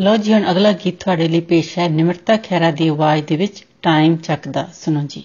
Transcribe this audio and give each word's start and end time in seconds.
ਲੋ 0.00 0.16
ਜੀ 0.16 0.32
ਹੁਣ 0.34 0.50
ਅਗਲਾ 0.50 0.72
ਗੀਤ 0.72 1.04
ਤੁਹਾਡੇ 1.04 1.28
ਲਈ 1.28 1.40
ਪੇਸ਼ 1.40 1.78
ਹੈ। 1.78 1.88
ਨਿਮਰਤਾ 1.88 2.36
ਖੈਰਾ 2.36 2.70
ਦੀ 2.70 2.88
ਆਵਾਜ਼ 2.88 3.24
ਦੇ 3.24 3.36
ਵਿੱਚ 3.36 3.64
ਟਾਈਮ 3.82 4.16
ਚੱਕਦਾ। 4.16 4.68
ਸੁਣੋ 4.74 5.00
ਜੀ। 5.06 5.24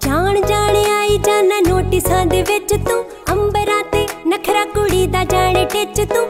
ਜਾਣ 0.00 0.40
ਜਾਣ 0.46 0.76
ਆਈ 0.76 1.18
ਜਾਣਾ 1.18 1.60
ਨੋਟਿਸਾਂ 1.68 2.26
ਦੇ 2.26 2.42
ਵਿੱਚ 2.42 2.74
ਤੂੰ। 2.88 3.04
ਅੰਬਰਾਂ 3.32 3.82
ਤੇ 3.92 4.06
ਨਖਰਾ 4.28 4.64
ਕੁੜੀ 4.64 5.06
ਦਾ 5.06 5.24
ਜਾਣੇ 5.24 5.64
ਟਿੱਚ 5.64 6.00
ਤੂੰ। 6.00 6.29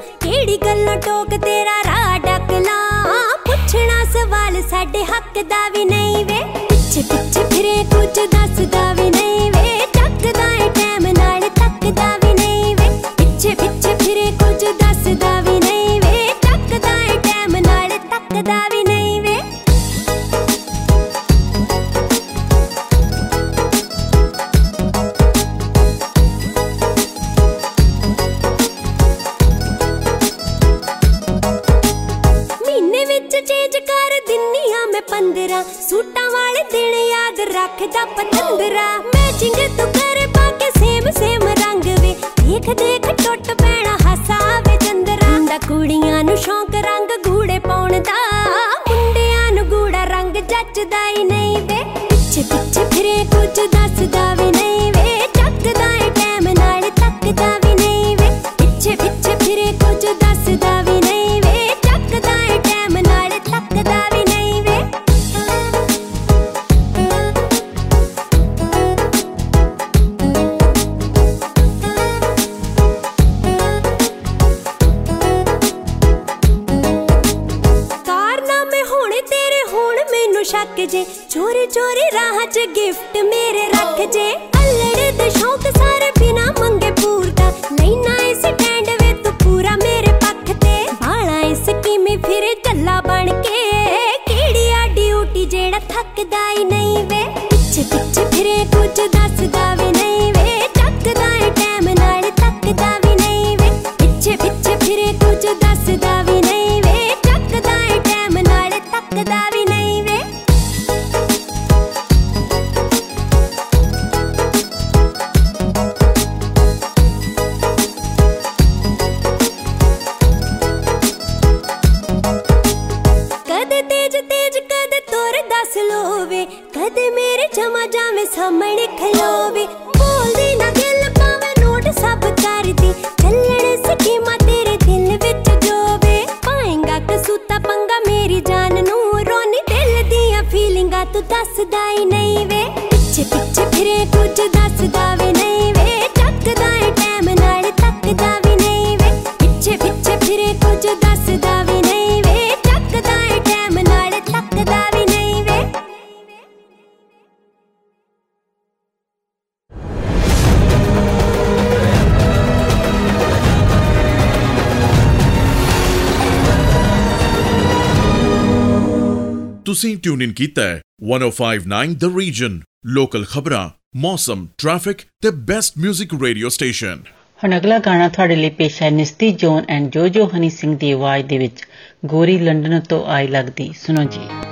ਕੀਤਾ 170.41 170.63
ਹੈ। 170.63 170.81
1059 171.13 171.95
ਦ 171.95 172.05
ਰੀਜਨ 172.19 172.61
ਲੋਕਲ 172.87 173.25
ਖਬਰਾਂ 173.25 173.71
ਮੌਸਮ 173.97 174.47
ਟ੍ਰੈਫਿਕ 174.59 174.99
ਤੇ 175.23 175.31
ਬੈਸਟ 175.31 175.75
뮤직 175.87 176.19
ਰੇਡੀਓ 176.23 176.49
ਸਟੇਸ਼ਨ 176.49 177.03
ਹੁਣ 177.45 177.57
ਅਗਲਾ 177.57 177.79
ਗਾਣਾ 177.79 178.09
ਤੁਹਾਡੇ 178.09 178.37
ਲਈ 178.37 178.51
ਪੇਸ਼ 178.51 178.83
ਹੈ 178.83 178.91
ਨਿਸਤੀ 178.91 179.33
ਜੋਨ 179.33 179.65
ਐਂਡ 179.69 179.91
ਜੋਜੋ 179.91 180.31
ਹਨੀ 180.37 180.51
ਸਿੰਘ 180.51 180.77
ਦੀ 180.79 180.91
ਆਵਾਜ਼ 180.93 181.27
ਦੇ 181.27 181.39
ਵਿੱਚ 181.39 181.65
ਗੋਰੀ 182.05 182.39
ਲੰਡਨ 182.39 182.81
ਤੋਂ 182.81 183.05
ਆਈ 183.07 183.29
ਲੱਗਦੀ। 183.29 183.71
ਸੁਣੋ 183.87 184.05
ਜੀ। 184.05 184.50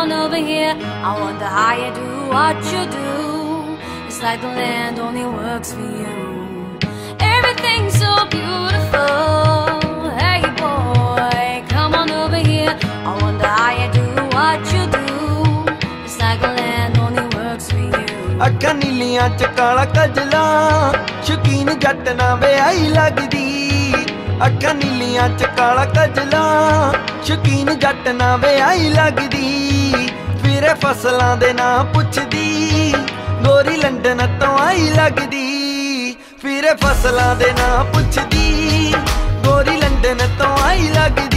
on 0.00 0.12
over 0.12 0.40
here. 0.50 0.74
I 1.08 1.10
wonder 1.20 1.50
how 1.56 1.72
you 1.82 1.90
do 2.00 2.08
what 2.34 2.56
you 2.72 2.82
do. 2.98 3.08
It's 4.06 4.20
like 4.22 4.40
the 4.40 4.52
land 4.60 4.98
only 4.98 5.24
works 5.24 5.72
for 5.76 5.88
you. 6.02 6.16
Everything's 7.36 7.96
so 8.04 8.12
beautiful. 8.36 10.08
Hey 10.22 10.40
boy, 10.62 11.44
come 11.74 11.92
on 12.00 12.10
over 12.22 12.40
here. 12.52 12.74
I 13.08 13.12
wonder 13.24 13.50
how 13.58 13.72
you 13.80 13.88
do 14.00 14.06
what 14.36 14.60
you 14.74 14.84
do. 14.98 15.08
It's 16.06 16.18
like 16.24 16.40
the 16.46 16.52
land 16.60 16.98
only 17.06 17.26
works 17.36 17.70
for 17.70 17.82
you. 17.88 18.06
ਅੱਖਾਂ 18.46 18.74
ਨੀਲੀਆਂ 18.74 19.28
ਚ 19.38 19.46
ਕਾਲਾ 19.56 19.84
ਕਜਲਾ 19.96 20.44
ਸ਼ੁਕੀਨ 21.24 21.78
ਜੱਟ 21.80 22.08
ਨਾ 22.20 22.34
ਵਿਆਹੀ 22.44 22.88
ਲੱਗਦੀ 22.88 23.94
ਅੱਖਾਂ 24.46 24.74
ਨੀਲੀਆਂ 24.74 25.28
ਚ 25.38 25.46
ਕਾਲਾ 25.56 25.84
ਕਜਲਾ 25.96 26.44
ਸ਼ੁਕੀਨ 27.24 27.78
ਜੱਟ 27.78 28.08
ਨਾ 28.20 28.36
ਵਿਆਹੀ 28.44 28.88
ਲੱਗਦੀ 28.92 29.79
ਵੀਰੇ 30.60 30.72
ਫਸਲਾਂ 30.74 31.36
ਦੇ 31.36 31.52
ਨਾਂ 31.52 31.84
ਪੁੱਛਦੀ। 31.84 32.94
ਗੋਰੀ 33.44 33.76
ਲੰਡਨ 33.76 34.38
ਤੋਂ 34.40 34.58
ਆਈ 34.58 34.90
ਲੱਗਦੀ। 34.90 36.16
ਵੀਰੇ 36.44 36.74
ਫਸਲਾਂ 36.74 37.36
ਦੇ 37.36 37.52
ਨਾਂ 37.52 37.84
ਪੁੱਛਦੀ। 37.84 38.94
ਗੋਰੀ 39.46 39.76
ਲੰਡਨ 39.76 40.18
ਤੋਂ 40.38 40.56
ਆਈ 40.62 40.88
ਲੱਗਦੀ। 40.88 41.29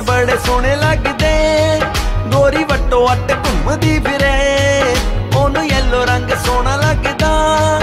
ਬੜੇ 0.00 0.36
ਸੋਹਣੇ 0.46 0.76
ਲੱਗਦੇ। 0.76 1.80
ਗੋਰੀ 2.32 2.64
ਵੱਟੋ 2.64 3.12
ਅੱਟ 3.12 3.32
ਘੁੰਮਦੀ 3.32 3.98
ਫਿਰੇ। 3.98 4.94
ਉਹਨੂੰ 5.36 5.66
ਯੈਲੋ 5.66 6.04
ਰੰਗ 6.04 6.30
ਸੋਹਣਾ 6.46 6.76
ਲੱਗਦਾ। 6.76 7.80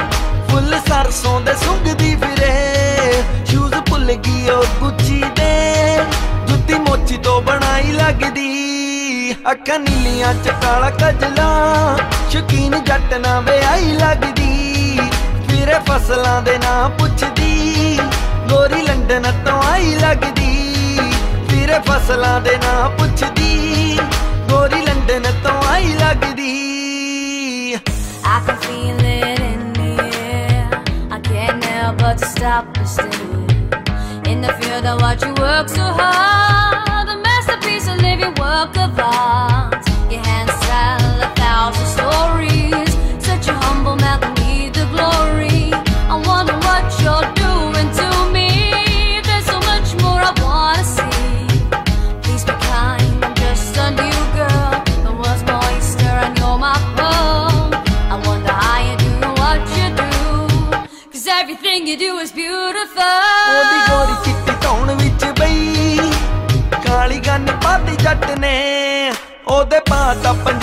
ਫੁੱਲ 0.50 0.80
ਸਰਸੋਂ 0.80 1.42
ਦੇ 1.42 1.54
ਸੁੰਘਦੀ 1.54 2.16
ਫਿਰੇ। 2.16 3.24
ਸ਼ੂਜ਼ 3.46 3.76
ਭੁੱਲ 3.76 4.14
ਗਈ 4.14 4.50
ਉਹ 4.50 4.64
ਗੁੱਚੀ 4.80 5.24
ਦੇ। 5.36 5.98
ਜੁੱਤੀ 6.48 6.74
ਮੋਚੀ 6.74 7.18
ਤੋਂ 7.18 7.42
ਬਣਾਈ 7.42 7.92
ਲੱਗਦੀ। 7.92 9.36
ਅੱਖਾਂ 9.52 9.80
ਨੀਲੀਆਂ 9.80 10.34
ਚ 10.34 10.50
ਕਾਲਾ 10.50 10.90
ਕਜਲਾ। 10.90 11.98
ਸ਼ਕੀਨ 12.30 12.84
ਜੱਟ 12.84 13.14
ਨਾ 13.14 13.40
ਵਿਆਹੀ 13.40 13.92
ਲੱਗਦੀ। 13.92 15.00
ਫਿਰੇ 15.50 15.76
ਫਸਲਾਂ 15.90 16.42
ਦੇ 16.42 16.58
ਨਾਂ 16.58 16.90
ਪੁੱਛਦੀ। 16.90 18.00
ਗੋਰੀ 18.50 18.82
ਲੰਡਨ 18.82 19.44
ਤੋਂ 19.46 19.64
ਆਈ 19.64 19.96
ਲੱਗਦੀ। 19.96 20.55
ਫਿਰੇ 21.75 21.79
ਫਸਲਾਂ 21.89 22.41
ਦੇ 22.41 22.57
ਨਾਂ 22.65 22.89
ਪੁੱਛਦੀ 22.99 23.99
ਗੋਰੀ 24.51 24.81
ਲੰਡਨ 24.87 25.33
ਤੋਂ 25.45 25.63
ਆਈ 25.73 25.95
ਲੱਗਦੀ 26.01 26.49
I 28.31 28.35
can 28.47 28.59
feel 28.65 29.01
it 29.11 29.41
in 29.45 29.63
the 29.77 29.89
air. 30.19 30.67
I 31.17 31.19
can't 31.29 31.65
help 31.71 32.03
but 32.03 32.21
to 32.23 32.29
stop 32.35 32.77
and 32.81 32.89
stare. 32.93 34.33
In 34.33 34.45
the 34.47 34.53
field, 34.61 34.87
I 34.91 34.95
watch 35.03 35.25
you 35.27 35.33
work 35.41 35.73
so 35.73 35.87
hard. 36.01 37.11
A 37.15 37.17
masterpiece, 37.25 37.89
a 37.95 37.97
living 38.03 38.37
work 38.45 38.79
of 38.85 39.03
art. 39.07 39.91
Your 40.15 40.23
hands 40.29 40.54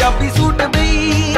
Punjabi 0.02 0.28
suit 0.36 0.62
ਬਈ 0.74 1.34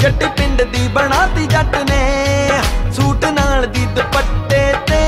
ਜੱਟ 0.00 0.22
ਪਿੰਡ 0.36 0.62
ਦੀ 0.64 0.86
ਬਣਾਤੀ 0.88 1.46
ਜੱਟ 1.46 1.74
ਨੇ। 1.88 2.60
Suit 2.96 3.24
ਨਾਲ 3.30 3.66
ਦੀ 3.66 3.84
ਦੁਪੱਟੇ 3.96 4.60
ਤੇ 4.88 5.00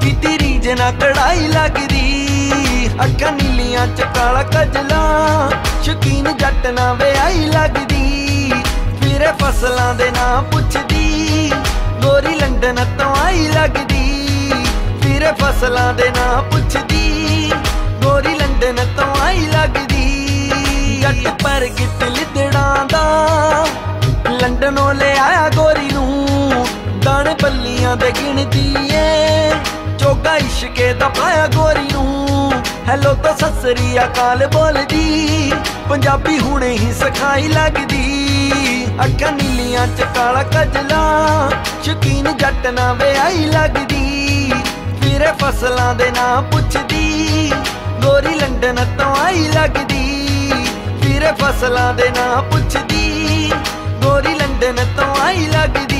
ਕੀਤੀ 0.00 0.38
ਰੀਜ 0.38 0.68
ਨਾ 0.80 0.90
ਕੜਾਈ 0.92 1.46
ਲੱਗਦੀ। 1.48 2.88
ਅੱਖਾਂ 3.04 3.30
ਨੀਲੀਆਂ 3.32 3.86
ਚ 3.88 4.06
ਕਾਲਾ 4.16 4.42
ਕਜਲਾ, 4.44 5.02
ਸ਼ਕੀਨ 5.82 6.32
ਜੱਟ 6.32 6.66
ਨਾ 6.70 6.92
ਵਿਆਹੀ 6.94 7.46
ਲੱਗਦੀ। 7.46 8.52
ਫਿਰੇ 9.00 9.32
ਫਸਲਾਂ 9.42 9.94
ਦੇ 9.94 10.10
ਨਾਂ 10.10 10.42
ਪੁੱਛਦੀ, 10.44 11.52
ਗੋਰੀ 12.02 12.34
ਲੰਡਨ 12.34 12.84
ਤੋਂ 12.98 13.14
ਆਈ 13.16 13.46
ਲੱਗਦੀ। 13.48 14.52
ਫਿਰੇ 15.02 15.32
ਫਸਲਾਂ 15.42 15.92
ਦੇ 15.94 16.10
ਨਾਂ 16.16 16.42
ਪੁੱਛਦੀ, 16.42 17.52
ਗੋਰੀ 18.02 18.34
ਲੰਡਨ 18.34 18.86
ਤੋਂ 18.96 19.14
ਆਈ 19.22 19.46
ਲੱਗਦੀ। 19.46 19.87
ਜੱਟ 21.00 21.42
ਪਰ 21.42 21.66
ਗਿੱਟ 21.78 22.04
ਲਿਦੜਾਂ 22.04 22.84
ਦਾ। 22.84 23.66
ਲੰਡਨੋਂ 24.30 24.94
ਲੈ 24.94 25.16
ਆਇਆ 25.16 25.48
ਗੋਰੀ 25.48 25.90
ਨੂੰ, 25.92 26.26
ਦਾਣੇ 27.02 27.34
ਬੱਲੀਆਂ 27.42 27.96
ਦੇ 27.96 28.10
ਗਿਣਦੀ 28.10 28.74
ਏ। 28.92 29.50
ਚੋਗਾ 29.98 30.36
ਇਸ਼ਕੇ 30.36 30.92
ਦਾ 30.94 31.08
ਪਾਇਆ 31.08 31.46
ਗੋਰੀ 31.46 31.88
ਨੂੰ, 31.92 32.52
ਹੈਲੋ 32.88 33.14
ਤਾਂ 33.14 33.34
ਸਸਰੀ 33.34 33.98
ਅਕਾਲ 33.98 34.46
ਬੋਲਦੀ। 34.46 35.52
ਪੰਜਾਬੀ 35.88 36.38
ਹੁਣੇ 36.38 36.68
ਹੀ 36.68 36.92
ਸਿਖਾਈ 36.92 37.48
ਲੱਗਦੀ। 37.48 38.86
ਅੱਖਾਂ 39.04 39.32
ਨੀਲੀਆਂ 39.32 39.86
ਚ 39.86 40.06
ਕਾਲਾ 40.16 40.42
ਕਜਲਾ, 40.42 41.50
ਸ਼ਕੀਨ 41.82 42.36
ਜੱਟ 42.36 42.66
ਨਾ 42.66 42.92
ਵਿਆਹੀ 42.92 43.44
ਲੱਗਦੀ। 43.46 44.52
ਫਿਰੇ 45.02 45.32
ਫਸਲਾਂ 45.38 45.94
ਦੇ 45.94 46.10
ਨਾਂ 46.10 46.42
ਪੁੱਛਦੀ, 46.42 47.52
ਗੋਰੀ 48.02 48.34
ਲੰਡਨ 48.34 48.84
ਤੋਂ 48.98 49.14
ਆਈ 49.16 49.48
ਲੱਗਦੀ। 49.48 49.78
ਫਿਰੇ 49.78 49.97
ਫਸਲਾਂ 51.32 51.92
ਦੇ 51.94 52.08
ਨਾਂ 52.10 52.42
ਪੁੱਛਦੀ। 52.42 53.52
ਗੋਰੀ 54.02 54.34
ਲੰਡਨ 54.34 54.76
ਤੋਂ 54.96 55.14
ਆਈ 55.22 55.46
ਲੱਗਦੀ। 55.46 55.97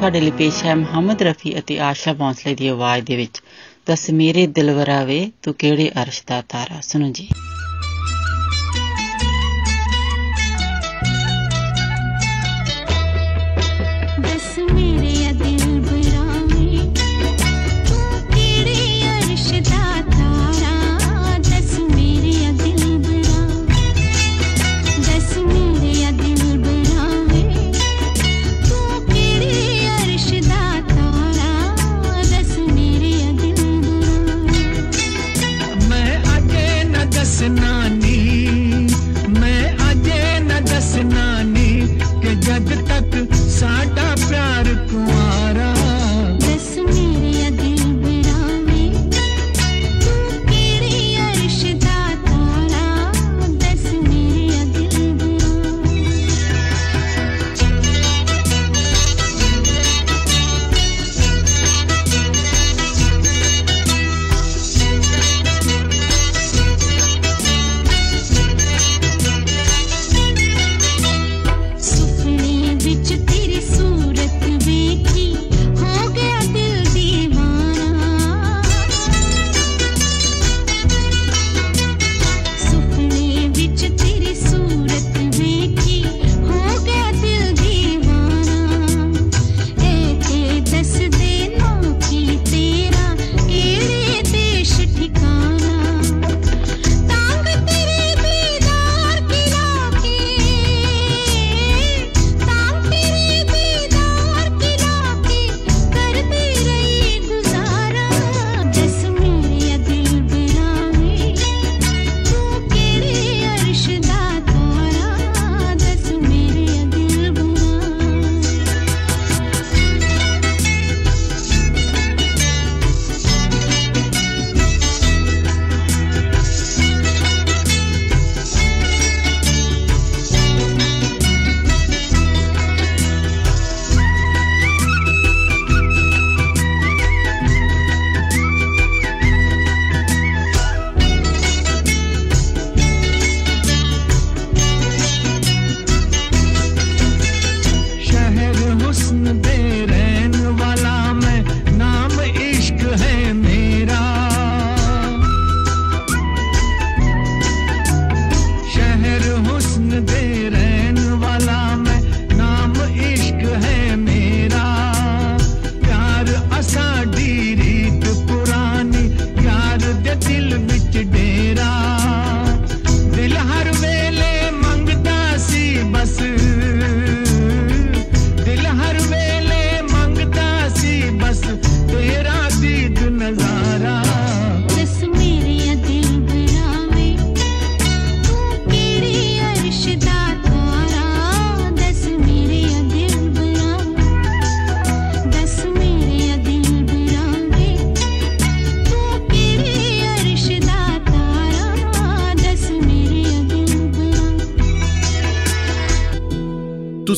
ਤੁਹਾਡੇ 0.00 0.20
ਲਈ 0.20 0.30
ਪੇਸ਼ 0.30 0.64
ਹੈ 0.64 0.74
ਮੁਹੰਮਦ 0.74 1.22
ਰਫੀ 1.22 1.58
ਅਤੇ 1.58 1.78
ਆਸ਼ਾ 1.80 2.12
ਭੋਂਸਲੇ 2.12 2.54
ਦੀ 2.54 2.68
ਆਵਾਜ਼ 2.68 3.04
ਦੇ 3.04 3.16
ਵਿੱਚ, 3.16 3.42
ਦਸ 3.86 4.10
ਮੇਰੇ 4.10 4.46
ਦਿਲਵਰਾ 4.46 5.04
ਵੇ 5.04 5.30
ਤੂੰ 5.42 5.54
ਕਿਹੜੇ 5.54 5.90
ਅਰਸ਼ 6.02 6.22
ਦਾ 6.26 6.42
ਤਾਰਾ? 6.48 6.80
ਸੁਣੋ 6.80 7.12
ਜੀ। 7.12 7.28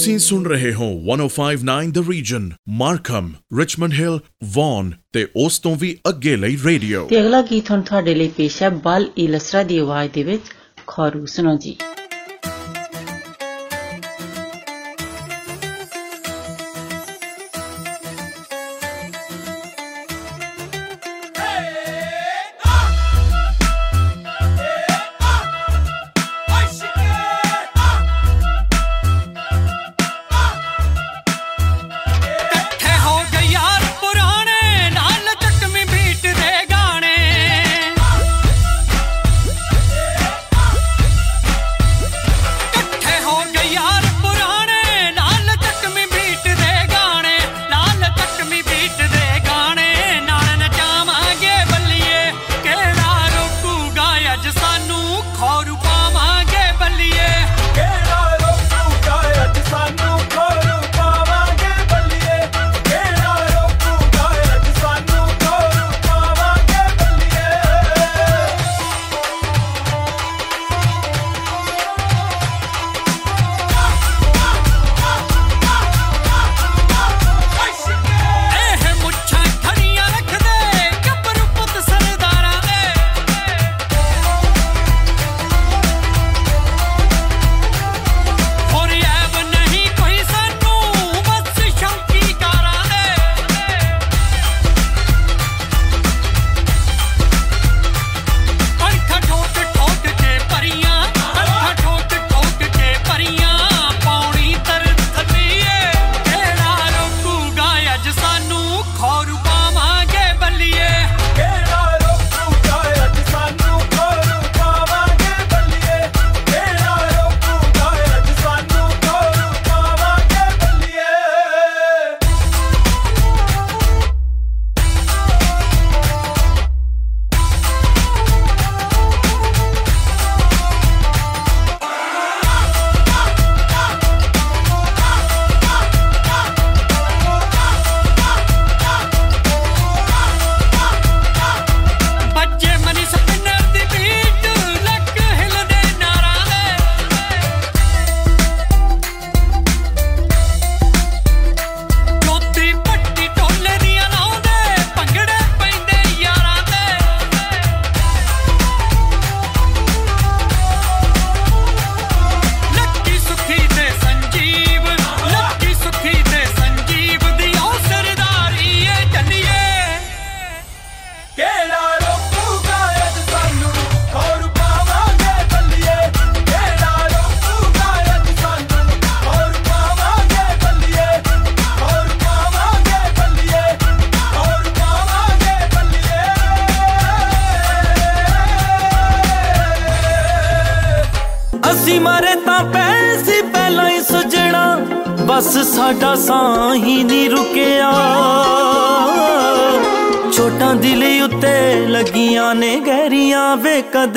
ਤੁਸੀਂ 0.02 0.18
ਸੁਣ 0.18 0.44
ਰਹੇ 0.44 0.74
ਹੋ 0.74 0.86
1059 1.14 1.90
the 1.92 1.98
region 2.10 2.50
Markham 2.68 3.32
Richmond 3.58 3.92
Hill 3.92 4.18
Vaughan 4.44 4.92
ਤੇ 5.12 5.26
ਉਸ 5.36 5.58
ਤੋਂ 5.58 5.76
ਵੀ 5.76 5.98
ਅੱਗੇ 6.08 6.36
ਲਈ 6.36 6.58
ਰੇਡੀਓ। 6.64 7.06
ਤੇ 7.06 7.20
ਅਗਲਾ 7.20 7.42
ਗੀਤ 7.42 7.70
ਹੁਣ 7.70 7.80
ਤੁਹਾਡੇ 7.80 8.14
ਲਈ 8.14 8.28
ਪੇਸ਼ 8.28 8.62
ਹੈ, 8.62 8.68
ਬਲ 8.68 9.06
ਇਲਸਰਾ 9.18 9.62
ਦੀ 9.62 9.78
ਆਵਾਜ਼ 9.78 10.10
ਦੇ 10.12 10.22
ਵਿੱਚ, 10.22 10.42
ਖੌਰੂ 10.86 11.26
ਸੁਣੋ 11.26 11.56
ਜੀ। 11.56 11.76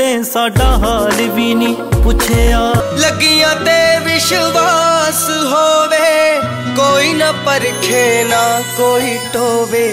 ਕਦੇ 0.06 0.24
ਸਾਡਾ 0.24 0.66
ਹਾਲ 0.78 1.22
ਵੀ 1.36 1.54
ਨਹੀਂ 1.54 2.02
ਪੁੱਛਿਆ। 2.04 2.60
ਲੱਗੀਆਂ 2.98 3.56
ਤੇ 3.56 3.78
ਵਿਸ਼ਵਾਸ 4.00 5.22
ਹੋਵੇ 5.44 6.42
ਕੋਈ 6.78 7.14
ਨਾ 7.14 7.32
ਪਰਖੇ 7.46 8.24
ਨਾ 8.24 8.42
ਕੋਈ 8.78 9.18
ਟੋਵੇ। 9.34 9.88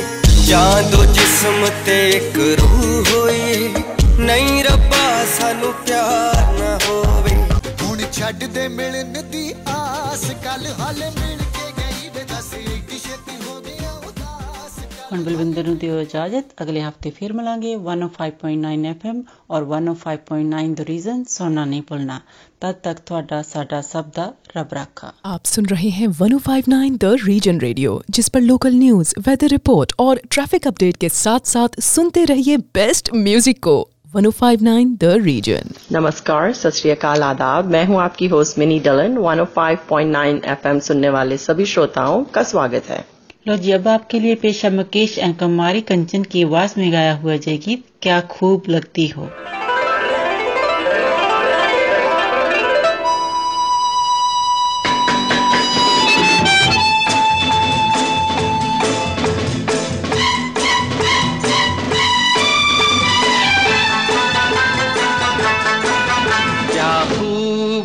ਜਾਂ 0.46 0.82
ਦੋ 0.82 1.04
ਜਿਸਮ 1.04 1.66
ਤੇ 1.86 1.96
ਇੱਕ 2.10 2.38
ਰੂਹ 2.60 3.04
ਹੋਏ 3.10 3.68
ਨਹੀਂ 4.18 4.64
ਰੱਬਾ 4.64 5.24
ਸਾਨੂੰ 5.38 5.72
ਪਿਆਰ 5.86 6.52
ਨਾ 6.58 6.78
ਹੋਵੇ। 6.86 7.36
ਹੁਣ 7.82 8.02
ਛੱਡ 8.12 8.44
ਦੇ 8.44 8.68
ਮਿਲਣ 8.68 9.22
ਦੀ 9.22 9.52
ਆਸ 9.68 10.30
ਕੱਲ 10.44 10.66
ਹਾਲੇ 10.80 11.10
ਉਦਾਸ 15.11 15.11
ਕੱਲ੍ਹ 15.11 15.11
ਹੁਣ 15.11 15.23
ਬਲਵਿੰਦਰ 15.23 15.63
ਨੂੰ 15.67 15.77
ਦਿਓ 15.77 15.99
ਇਜਾਜ਼ਤ 16.01 16.63
ਅਗਲੇ 16.63 16.81
ਹਫਤੇ 16.81 17.09
ਫਿਰ 17.09 17.33
ਮਿਲਾਂਗੇ 17.33 17.75
105.9 17.75 18.91
FM 18.91 19.21
ਔਰ 19.51 19.65
105.9 19.77 20.73
ਦ 20.75 20.85
ਰੀਜ਼ਨ 20.89 21.23
ਸੁਣਨਾ 21.29 21.65
ਨਹੀਂ 21.65 21.81
ਭੁੱਲਣਾ 21.87 22.19
ਤਦ 22.61 22.75
ਤੱਕ 22.83 22.99
ਤੁਹਾਡਾ 23.05 23.41
ਸਾਡਾ 23.41 23.81
ਸਭ 23.81 24.05
ਦਾ 24.15 24.31
ਰੱਬ 24.57 24.73
ਰਾਖਾ 24.73 25.11
आप 25.33 25.49
सुन 25.49 25.67
रहे 25.71 25.89
हैं 25.95 26.07
1059 26.09 26.97
द 26.97 27.09
रीजन 27.23 27.59
रेडियो 27.63 27.95
जिस 28.17 28.29
पर 28.35 28.43
लोकल 28.43 28.77
न्यूज 28.77 29.13
वेदर 29.27 29.51
रिपोर्ट 29.53 29.93
और 29.99 30.21
ट्रैफिक 30.35 30.67
अपडेट 30.67 30.97
के 30.97 31.09
साथ 31.15 31.51
साथ 31.51 31.79
सुनते 31.87 32.23
रहिए 32.31 32.57
बेस्ट 32.77 33.11
म्यूजिक 33.19 33.59
को 33.67 33.75
1059 34.13 34.95
द 35.01 35.11
रीजन 35.23 35.75
नमस्कार 35.91 36.53
सत 36.61 36.79
श्री 36.79 36.91
अकाल 36.91 37.23
आदाब 37.23 37.75
मैं 37.75 37.83
हूं 37.85 37.99
आपकी 38.01 38.27
होस्ट 38.29 38.59
मिनी 38.59 38.79
डलन 38.87 39.19
105.9 39.25 40.25
एफएम 40.55 40.79
सुनने 40.89 41.09
वाले 41.17 41.37
सभी 41.43 41.65
श्रोताओं 41.73 42.23
का 42.37 42.43
स्वागत 42.53 42.89
है 42.89 43.03
लो 43.48 43.56
जी, 43.56 43.70
अब 43.72 43.88
आपके 43.88 44.20
लिए 44.20 44.34
पेश 44.34 44.64
मुकेश 44.66 45.18
कुमारी 45.18 45.80
कंचन 45.80 46.22
की 46.22 46.42
आवाज़ 46.42 46.74
में 46.78 46.92
गाया 46.92 47.14
हुआ 47.14 47.36
जय 47.36 47.56
गीत, 47.56 47.84
क्या 48.02 48.20
खूब 48.20 48.62
लगती 48.68 49.06
हो? 49.06 49.28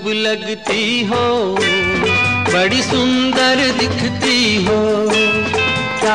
लगती 0.07 1.03
हो, 1.03 1.55
बड़ी 2.53 2.81
सुंदर 2.81 3.71
दिखती 3.77 4.65
हो। 4.65 5.16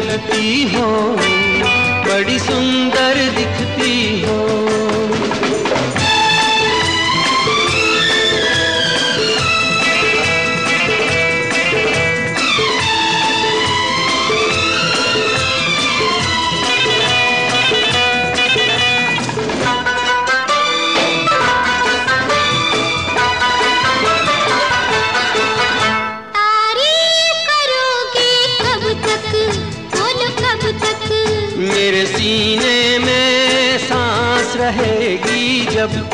लगती 0.00 0.62
हो 0.74 0.86
बड़ी 2.06 2.38
सुंदर 2.38 3.14
दिखती 3.36 4.22
हो। 4.22 4.67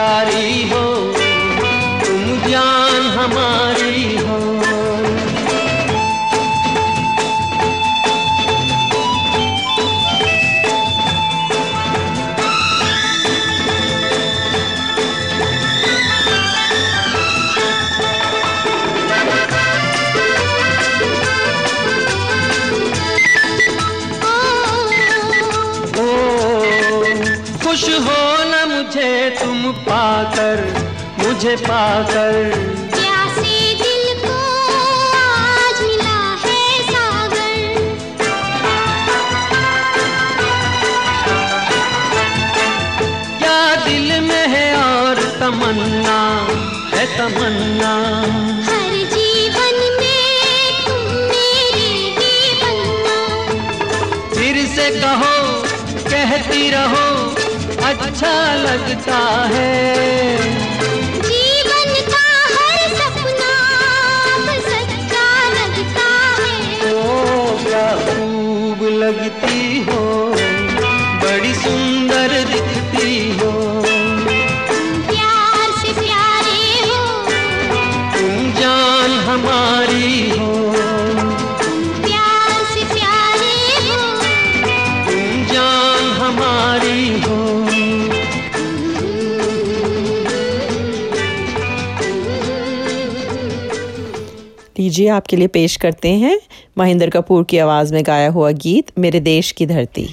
Yari. 0.00 0.39
तुझे 31.50 31.64
पाकर। 31.64 32.52
है 36.44 36.82
सागर। 36.82 37.64
क्या 43.38 43.76
दिल 43.84 44.20
में 44.20 44.48
है 44.48 44.76
और 44.76 45.16
तमन्ना? 45.40 46.20
है 46.96 47.06
तमन्ना। 47.18 47.96
कहो 54.92 55.62
कहती 56.10 56.70
रहो 56.70 57.30
अच्छा 57.88 58.54
लगता 58.54 59.48
है। 59.48 60.79
लीजिए 95.00 95.12
आपके 95.12 95.36
लिए 95.36 95.48
पेश 95.48 95.76
करते 95.76 96.08
हैं 96.08 96.40
महेंद्र 96.78 97.10
कपूर 97.10 97.44
की 97.44 97.58
आवाज़ 97.58 97.94
में 97.94 98.02
गाया 98.06 98.28
हुआ 98.30 98.50
गीत, 98.64 98.92
मेरे 98.98 99.20
देश 99.20 99.52
की 99.52 99.66
धरती। 99.66 100.08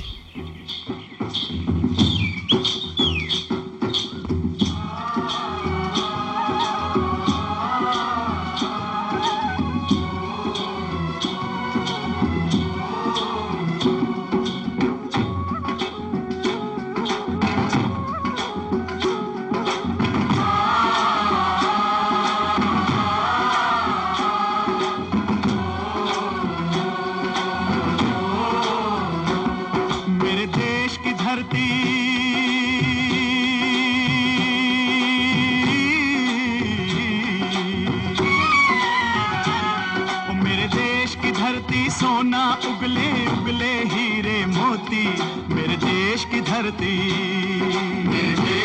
Thank 48.18 48.50
you. 48.50 48.57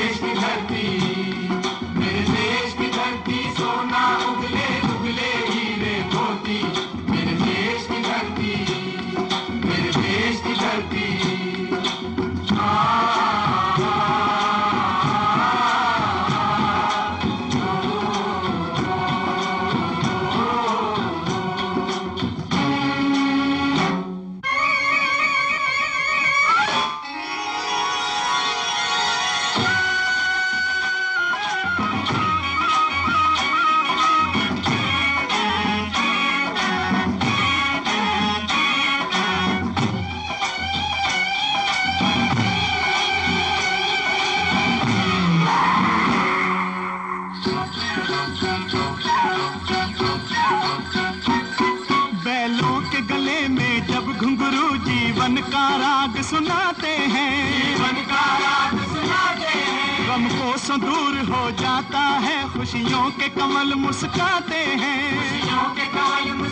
के 63.22 63.28
कमल 63.28 63.74
मुस्काते 63.74 64.56
हैं। 64.56 65.00
खुशियों 65.16 65.62
के 65.74 65.86
कमल 65.86 66.32
मुस्काते 66.32 66.50
हैं 66.50 66.51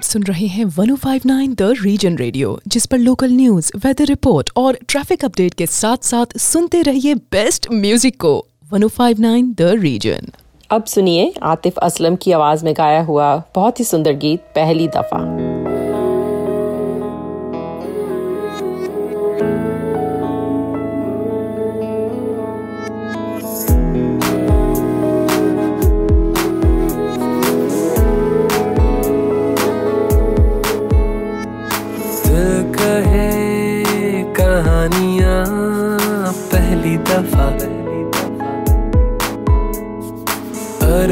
आप 0.00 0.04
सुन 0.04 0.22
रहे 0.22 0.46
हैं 0.46 0.64
1059 0.66 1.54
द 1.54 1.62
रीजन 1.82 2.16
रेडियो 2.16 2.60
जिस 2.68 2.86
पर 2.86 2.98
लोकल 2.98 3.32
न्यूज़ 3.32 3.70
वेदर 3.76 4.04
रिपोर्ट 4.04 4.50
और 4.56 4.78
ट्रैफ़िक 4.88 5.24
अपडेट 5.24 5.54
के 5.54 5.66
साथ 5.66 6.04
साथ 6.04 6.36
सुनते 6.38 6.82
रहिए 6.82 7.14
बेस्ट 7.14 7.66
म्यूज़िक 7.72 8.16
को। 8.20 8.32
1059 8.74 9.52
द 9.58 9.76
रीजन 9.80 10.32
अब 10.70 10.84
सुनिए 10.84 11.32
आतिफ 11.42 11.78
असलम 11.78 12.16
की 12.16 12.32
आवाज़ 12.32 12.64
में 12.64 12.74
गाया 12.76 13.02
हुआ 13.02 13.34
बहुत 13.54 13.80
ही 13.80 13.84
सुंदर 13.84 14.12
गीत, 14.12 14.40
पहली 14.40 14.88
दफ़ा। 14.88 15.49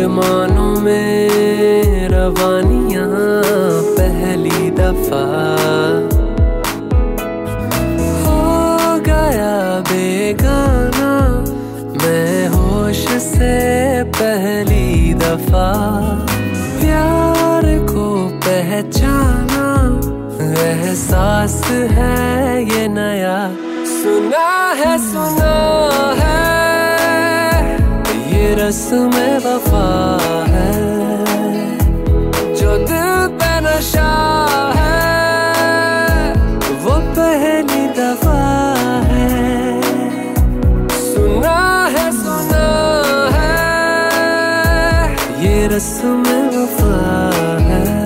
अरमानों 0.09 0.81
में 0.81 2.09
रवानियाँ 2.09 3.09
पहली 3.99 4.71
दफ़ा। 4.71 5.25
हो 8.23 8.41
गया 9.05 9.57
बेगाना, 9.91 11.13
मैं 12.01 12.49
होश 12.49 13.05
से 13.27 13.53
पहली 14.17 15.15
दफ़ा। 15.15 15.69
प्यार 16.81 17.67
को 17.93 18.09
पहचाना, 18.47 19.67
एहसास 20.65 21.61
है 21.93 22.65
ये 22.65 22.89
नया। 22.89 23.39
सुना 23.93 24.49
है 24.81 24.97
सुना 25.13 25.55
है। 26.19 26.28
रस्म 28.69 29.11
वफा 29.45 29.85
है। 30.49 30.73
जो 32.55 32.77
दिल 32.79 33.39
पे 33.39 33.53
नशा 33.61 34.09
है, 34.77 36.33
वो 36.85 36.97
पहली 37.17 37.87
दफ़ा 37.99 38.43
है। 39.05 39.81
सुना 40.91 41.59
है 41.97 42.07
सुना 42.13 42.67
है, 43.37 45.13
ये 45.45 45.67
रस्म 45.67 46.23
वफा 46.57 46.97
है। 47.61 47.98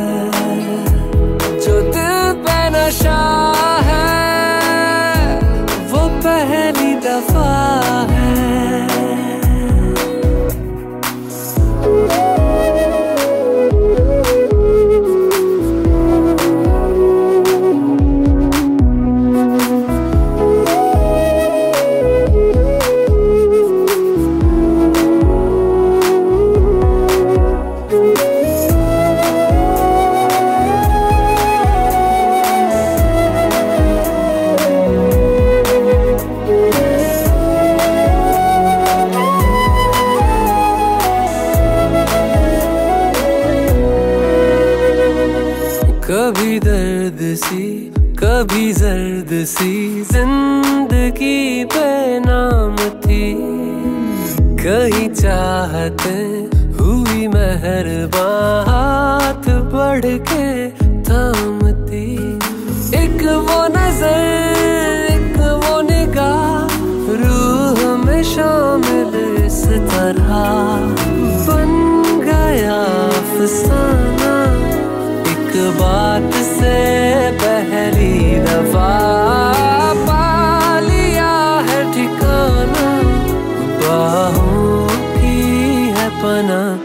है 86.34 86.81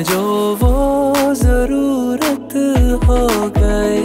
जो 0.00 0.22
वो 0.60 1.34
ज़रूरत 1.34 2.54
हो 3.04 3.18
गए, 3.58 4.00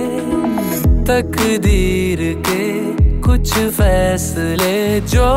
तकदीर 1.09 2.21
के 2.47 2.65
कुछ 3.21 3.53
फैसले 3.77 4.77
जो 5.13 5.29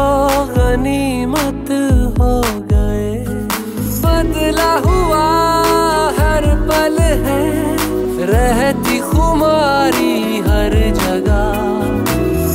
गनीमत 0.56 1.70
हो 2.18 2.34
गए। 2.72 3.10
बदला 4.04 4.72
हुआ 4.86 5.26
हर 6.18 6.46
पल 6.68 6.98
है, 7.26 7.46
रहती 8.32 8.98
खुमारी 9.00 10.38
हर 10.48 10.76
जगह। 11.00 11.46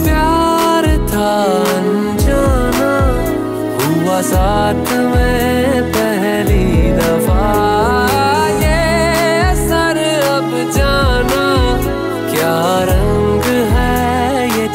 प्यार 0.04 0.88
था 1.12 1.34
अनजाना, 1.76 2.94
हुआ 3.80 4.22
साथ 4.32 4.94
में 5.06 5.92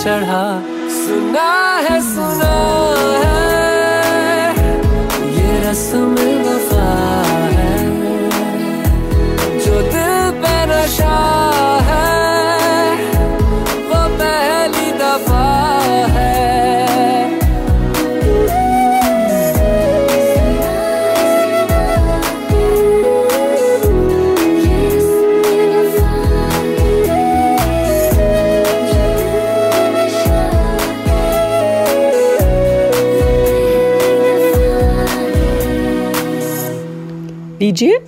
चढ़ा 0.02 0.59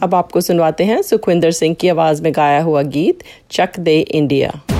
अब 0.02 0.14
आपको 0.14 0.40
सुनवाते 0.40 0.84
हैं 0.84 1.00
सुखविंदर 1.02 1.50
सिंह 1.50 1.74
की 1.74 1.88
आवाज़ 1.88 2.22
में 2.22 2.32
गाया 2.36 2.62
हुआ 2.62 2.82
गीत 2.82 3.22
चक 3.50 3.78
दे 3.78 3.98
इंडिया। 4.00 4.71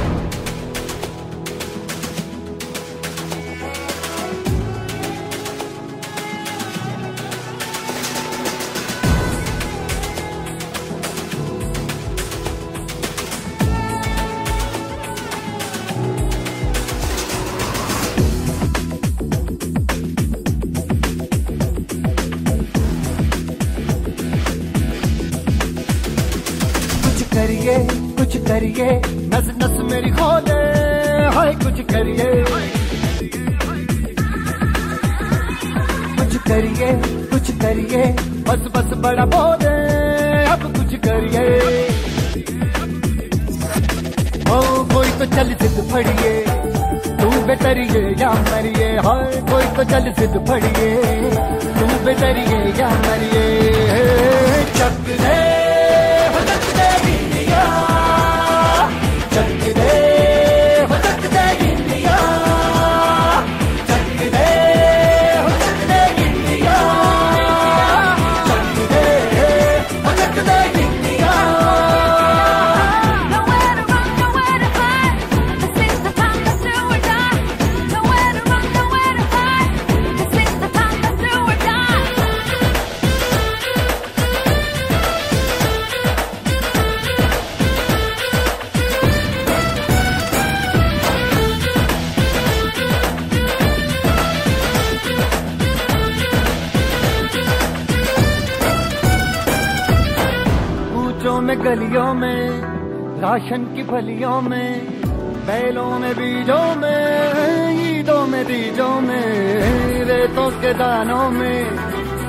करिए 28.73 29.01
नस 29.33 29.49
नस 29.61 29.77
मेरी 29.91 30.11
खोले, 30.11 30.59
हाय 31.35 31.53
कुछ 31.55 31.81
करिए। 31.91 32.29
कुछ 36.17 36.37
करिए 36.49 36.89
कुछ 37.33 37.51
करिए, 37.63 38.05
बस 38.49 38.65
बस 38.75 38.97
बड़ा 39.05 39.25
बोले, 39.35 39.75
अब 40.47 40.63
कुछ 40.77 40.95
करिए। 41.07 41.45
ओ, 44.49 44.61
कोई 44.95 45.11
तो 45.19 45.27
चल 45.37 45.55
सिद्ध 45.63 45.91
फड़िए, 45.93 46.33
तू 47.21 47.31
बेतरिए 47.47 48.03
या 48.21 48.33
मरिए, 48.51 48.91
हाय 49.07 49.41
कोई 49.51 49.67
तो 49.77 49.85
चल 49.93 50.13
सिद्ध 50.21 50.47
फड़िए, 50.49 50.91
तू 51.79 52.05
बेतरिए 52.05 52.61
या 52.81 52.91
मरिए। 53.07 53.45
चक 54.77 55.42
गलियों 101.73 102.15
में, 102.15 102.61
राशन 103.21 103.63
की 103.75 103.83
फलियों 103.83 104.41
में, 104.41 104.87
बैलों 105.47 105.99
में, 105.99 106.15
बीजों 106.15 106.75
में, 106.77 107.99
ईदों 107.99 108.27
में, 108.27 108.45
बीजों 108.47 109.01
में, 109.01 110.05
रेतों 110.05 110.51
के 110.51 110.73
दानों 110.75 111.31
में, 111.31 111.65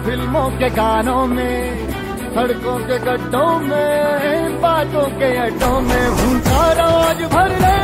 फ़िल्मों 0.05 0.49
के 0.49 0.69
गानों 0.69 1.25
में, 1.27 1.87
सड़कों 2.35 2.77
के 2.79 2.99
गड्ढों 2.99 3.59
में, 3.59 4.61
बातों 4.61 5.07
के 5.19 5.35
अड्डों 5.37 5.81
में 5.81 6.05
भूखा 6.11 6.65
रोज 6.71 7.25
भर 7.33 7.51
ले, 7.59 7.77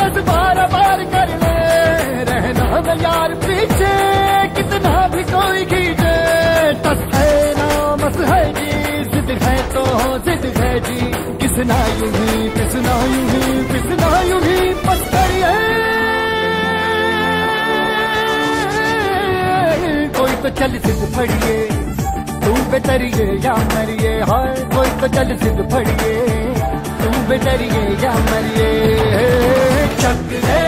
दस 0.00 0.22
बारह 0.24 0.66
बार 0.66 1.04
कर 1.04 1.28
ले, 1.44 1.58
रहना 2.24 2.92
यार 3.02 3.34
पीछे, 3.34 3.94
कितना 4.48 5.08
भी 5.08 5.22
कोई 5.22 5.64
खींचे। 5.64 6.15
किसना 11.56 11.76
यूँ 11.98 12.08
ही 12.14 12.48
पिसना 12.54 12.94
यूँ 13.10 13.28
ही 13.28 13.52
पिसना 13.68 14.08
यूँ 14.28 14.40
ही 14.42 14.56
पत्थर 14.82 15.30
कोई 20.18 20.34
तो 20.42 20.50
चल 20.60 20.76
सिद्ध 20.84 21.08
फड़िए 21.16 21.56
तू 22.44 22.52
बेतरिए 22.72 23.26
या 23.46 23.56
मरिए 23.72 24.12
हाय 24.32 24.54
कोई 24.76 24.90
तो 25.00 25.08
चल 25.16 25.36
सिद्ध 25.44 25.68
फड़िए 25.72 26.14
तू 27.00 27.26
बेतरिए 27.32 27.84
या 28.04 28.14
मरिए 28.30 28.70
चक 30.02 30.40
हो 30.48 30.65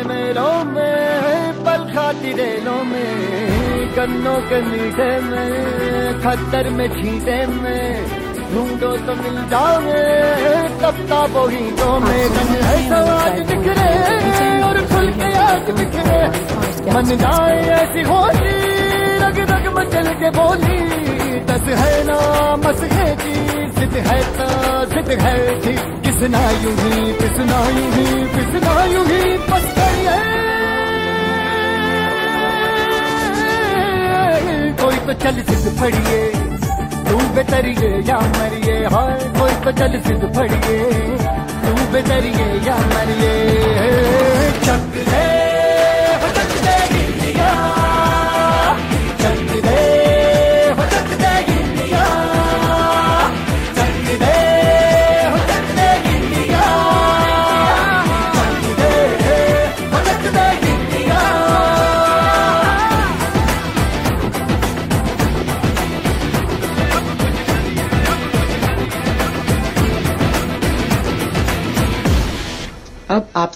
खेलों 0.00 0.64
में 0.64 1.64
पल 1.64 1.82
खाती 1.92 2.32
रेलों 2.32 2.82
में 2.90 3.12
गन्नों 3.96 4.36
के 4.48 4.60
मीठे 4.68 5.10
में 5.28 6.20
खतर 6.22 6.68
में 6.76 6.88
छीटे 6.94 7.36
में 7.52 7.84
ढूंढो 8.52 8.92
तो 9.06 9.14
मिल 9.20 9.36
जाओगे 9.50 10.04
कप्ता 10.82 11.20
बोहीटों 11.34 11.98
में। 12.04 12.22
रंग 12.36 12.54
है 12.68 12.78
समाज 12.88 13.36
बिखरे 13.50 13.92
और 14.68 14.80
खुल 14.92 15.10
के 15.20 15.30
आज 15.42 15.70
बिखरे। 15.80 16.22
मन 16.94 17.16
जाए 17.22 17.60
ऐसी 17.80 18.02
होली 18.10 18.56
रग 19.24 19.38
रग 19.52 19.68
मचल 19.78 20.12
के 20.22 20.30
बोली। 20.40 20.78
दस 21.52 21.68
है 21.82 21.92
ना 22.08 22.18
मस 22.64 22.82
है 22.96 23.08
जी 23.22 23.34
जिद 23.78 23.96
है 24.08 24.20
तो 24.38 24.48
जिद 24.94 25.18
है 25.22 25.36
जी। 25.60 25.76
किसना 26.08 26.42
यूँ 26.62 26.74
ही 26.80 27.12
किसना 27.20 27.60
यूँ 27.76 27.90
ही 27.94 28.06
किसना 28.36 28.82
यूँ 28.94 29.04
ही 29.06 29.36
बस 29.50 29.69
तो 35.10 35.14
चल 35.18 35.38
सिद्ध 35.42 35.70
फड़िए, 35.78 36.18
तू 37.06 37.16
बेतरिए 37.34 37.88
या 38.08 38.18
मरिए, 38.34 38.74
हाय 38.92 39.18
कोई 39.38 39.54
तो 39.64 39.70
चल 39.78 39.98
सिद्ध 40.00 40.28
फड़िए, 40.36 40.76
तू 41.62 41.72
बेतरिए 41.92 42.46
या 42.66 42.76
मरिए। 42.92 43.32
चक 44.66 44.89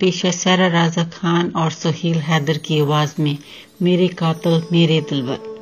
पेशा 0.00 0.30
सारा 0.30 0.66
राजा 0.68 1.04
खान 1.12 1.50
और 1.56 1.70
सुहेल 1.72 2.18
हैदर 2.22 2.58
की 2.58 2.80
आवाज़ 2.80 3.14
में 3.22 3.36
मेरे 3.82 4.08
कातल 4.18 4.62
मेरे 4.72 5.00
दिलवर 5.10 5.55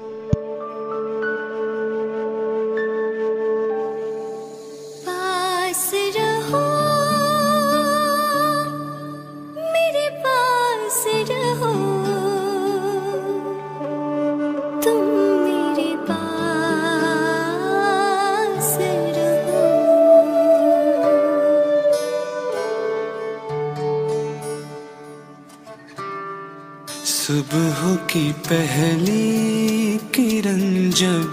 पहली 28.47 29.99
किरण 30.15 30.91
जब 30.91 31.33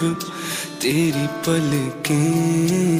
तेरी 0.82 1.26
पलकें 1.45 2.90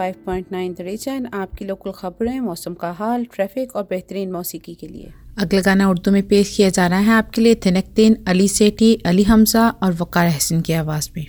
105.9 0.00 1.08
एन 1.08 1.26
आपकी 1.34 1.64
लोकल 1.64 1.90
खबरें 1.90 2.40
मौसम 2.40 2.74
का 2.74 2.90
हाल 2.90 3.24
ट्रैफ़िक 3.24 3.76
और 3.76 3.82
बेहतरीन 3.90 4.32
मौसीकी 4.32 4.74
के 4.74 4.88
लिए। 4.88 5.12
अगला 5.38 5.60
गाना 5.60 5.88
उर्दू 5.90 6.10
में 6.10 6.22
पेश 6.28 6.56
किया 6.56 6.68
जा 6.68 6.86
रहा 6.86 6.98
है 6.98 7.10
आपके 7.10 7.40
लिए 7.40 7.54
थिनकतीन 7.54 8.24
अली 8.28 8.48
सेठी 8.48 8.94
अली 9.06 9.22
हमजा 9.22 9.68
और 9.68 9.92
वक़ार 9.92 10.28
हसन 10.28 10.60
की 10.60 10.72
आवाज़ 10.72 11.10
में। 11.16 11.26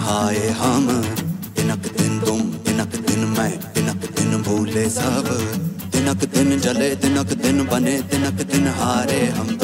हाय 0.00 0.36
हम। 0.48 1.19
चले 6.70 6.88
दिनक 7.02 7.30
दिन 7.42 7.58
बने 7.66 7.94
दिनक 8.10 8.42
दिन 8.50 8.66
हारे 8.78 9.20
हम। 9.34 9.59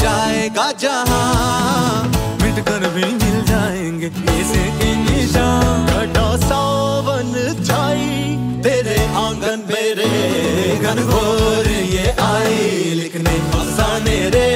जाएगा 0.00 0.70
जहाँ 0.80 2.04
मिट 2.42 2.64
कर 2.68 2.88
भी 2.94 3.04
मिल 3.04 3.42
जाएँगे 3.50 4.06
इसे 4.40 4.64
निशान 5.04 5.86
घटा 5.86 6.28
सावन 6.46 7.32
छाई, 7.64 8.08
तेरे 8.64 8.98
आँगन 9.24 9.64
मेरे 9.70 10.10
घनघोर 10.82 11.68
ये 11.96 12.10
आई। 12.28 12.92
लिखने 13.00 13.34
फसाने 13.50 14.18
रे 14.34 14.48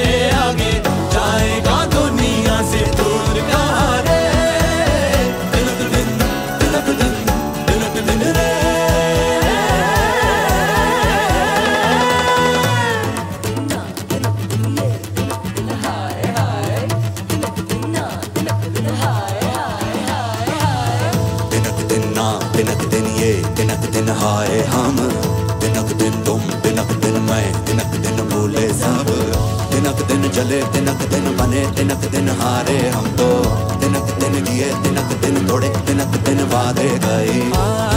चले 30.29 30.61
तिनक 30.63 31.01
दिन 31.11 31.37
बने, 31.37 31.65
तिनक 31.77 32.11
दिन 32.11 32.29
हारे 32.29 32.77
हम 32.89 33.07
तो। 33.15 33.29
तिनक 33.79 34.11
दिन 34.19 34.43
जिए, 34.45 34.69
तिनक 34.83 35.13
दिन 35.21 35.47
तोड़े, 35.47 35.69
तिनक 35.87 36.17
दिन 36.25 36.43
वादे 36.43 36.89
गए। 36.99 37.88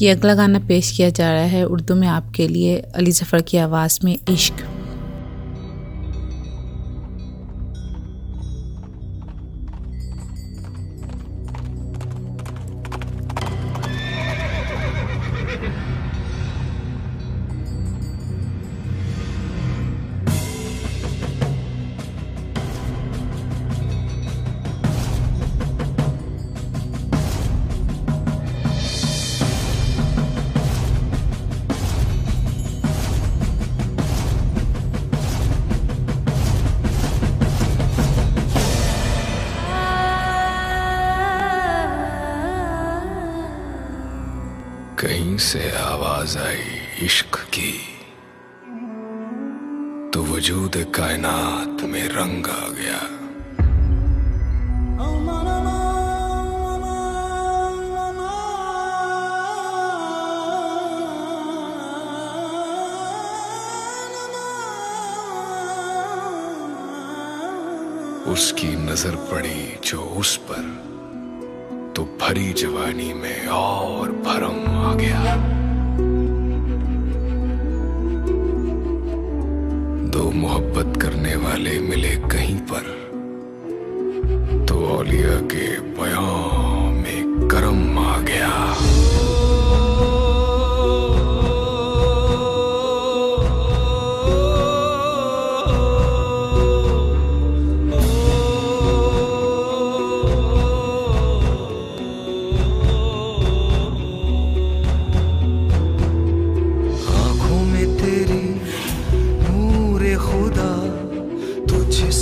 ये 0.00 0.10
अगला 0.10 0.34
गाना 0.34 0.58
पेश 0.58 0.90
किया 0.96 1.08
जा 1.10 1.32
रहा 1.32 1.44
है 1.44 1.64
उर्दू 1.64 1.94
में 1.94 2.06
आपके 2.08 2.48
लिए 2.48 2.76
अली 2.94 3.12
जफ़र 3.12 3.42
की 3.42 3.56
आवाज़ 3.58 3.98
में 4.04 4.18
इश्क। 4.28 4.79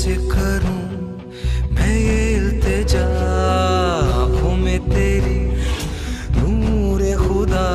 तुझसे 0.08 0.30
करूँ? 0.32 0.82
मैं 1.70 1.96
ये 1.96 2.20
इल्तिजा 2.36 3.04
आँखों 4.16 4.56
में 4.56 4.78
तेरी 4.88 5.36
खुदा 7.18 7.68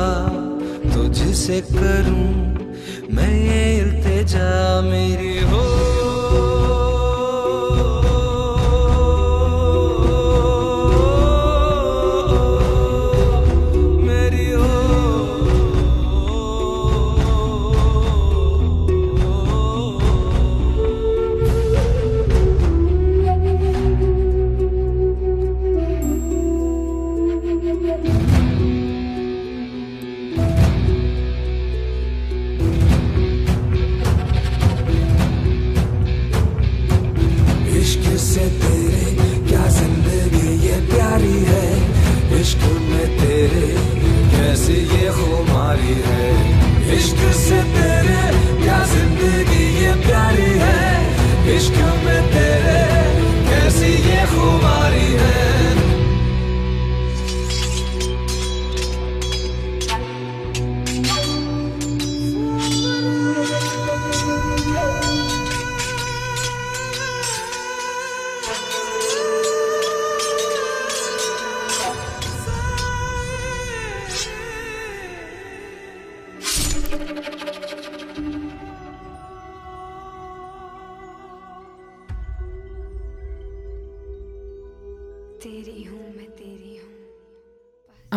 तुझसे 0.94 1.60
करूँ? 1.70 2.26
मैं 3.14 3.30
ये 3.30 3.62
इल्तिजा 3.78 4.50
मेरी 4.82 5.33